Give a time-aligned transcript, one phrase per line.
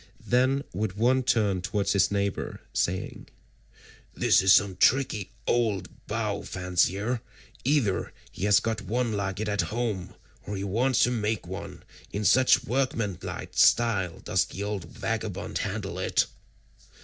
[0.25, 3.27] Then would one turn towards his neighbour saying,
[4.15, 7.21] "This is some tricky old bow fancier;
[7.63, 10.15] either he has got one like it at home,
[10.47, 15.99] or he wants to make one, in such workmanlike style does the old vagabond handle
[15.99, 16.25] it."